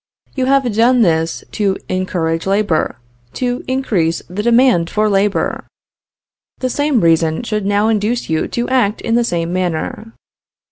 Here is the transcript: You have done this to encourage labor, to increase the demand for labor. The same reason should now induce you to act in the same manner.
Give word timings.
You 0.33 0.47
have 0.47 0.73
done 0.73 1.03
this 1.03 1.43
to 1.51 1.77
encourage 1.87 2.47
labor, 2.47 2.95
to 3.33 3.63
increase 3.67 4.23
the 4.27 4.41
demand 4.41 4.89
for 4.89 5.07
labor. 5.07 5.67
The 6.57 6.71
same 6.71 7.01
reason 7.01 7.43
should 7.43 7.67
now 7.67 7.87
induce 7.87 8.27
you 8.27 8.47
to 8.47 8.67
act 8.69 9.01
in 9.01 9.13
the 9.13 9.23
same 9.23 9.53
manner. 9.53 10.13